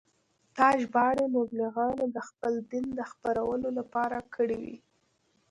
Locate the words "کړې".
4.35-4.57